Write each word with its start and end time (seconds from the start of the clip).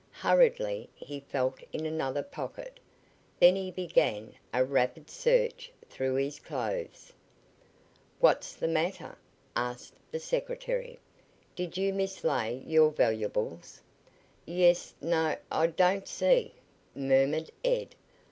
Hurriedly 0.23 0.89
he 0.95 1.19
felt 1.19 1.59
in 1.71 1.85
another 1.85 2.23
pocket. 2.23 2.79
Then 3.39 3.55
he 3.55 3.69
began 3.69 4.33
a 4.51 4.65
rapid 4.65 5.11
search 5.11 5.71
through 5.91 6.15
his 6.15 6.39
clothes. 6.39 7.13
"What's 8.19 8.55
the 8.55 8.67
matter?" 8.67 9.15
asked 9.55 9.97
the 10.11 10.19
secretary. 10.19 10.97
"Did 11.55 11.77
you 11.77 11.93
mislay 11.93 12.63
your 12.65 12.89
valuables?" 12.89 13.79
"Yes 14.43 14.95
no 15.01 15.35
I 15.51 15.67
don't 15.67 16.07
see" 16.07 16.55
murmured 16.95 17.51
Ed. 17.63 17.93